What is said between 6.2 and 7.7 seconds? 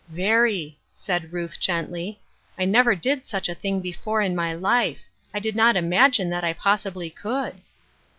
that I possibly could."